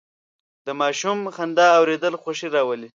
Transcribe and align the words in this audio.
د 0.65 0.67
ماشوم 0.81 1.19
خندا 1.35 1.67
اورېدل 1.79 2.13
خوښي 2.21 2.47
راولي. 2.55 2.89